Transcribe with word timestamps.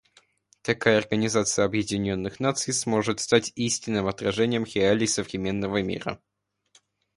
Такая 0.63 0.97
Организация 0.97 1.63
Объединенных 1.63 2.39
Наций 2.39 2.73
сможет 2.73 3.19
стать 3.19 3.51
истинным 3.53 4.07
отражением 4.07 4.63
реалий 4.63 5.05
современного 5.05 5.83
мира. 5.83 6.19